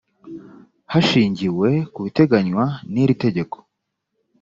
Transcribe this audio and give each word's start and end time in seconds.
hashingiwe 0.91 1.69
ku 1.93 1.99
biteganywa 2.05 2.65
n 2.91 2.93
iri 3.03 3.15
tegeko 3.23 3.57